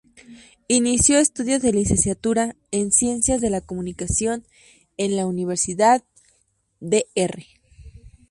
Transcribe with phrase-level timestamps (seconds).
[0.67, 4.47] Inició estudios de Licenciatura en Ciencias de la Comunicación
[4.97, 6.03] en la Universidad
[6.79, 7.43] "Dr.